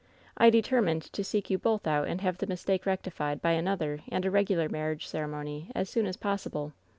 I 0.35 0.49
determined 0.49 1.03
to 1.13 1.23
seek 1.23 1.51
you 1.51 1.59
both 1.59 1.85
out 1.85 2.07
and 2.07 2.21
have 2.21 2.39
the 2.39 2.47
mistake 2.47 2.87
rectified 2.87 3.39
by 3.39 3.51
another 3.51 3.99
and 4.09 4.25
a 4.25 4.31
regular 4.31 4.67
marriage 4.67 5.05
ceremony 5.05 5.69
as 5.75 5.91
soon 5.91 6.07
as 6.07 6.17
possible. 6.17 6.73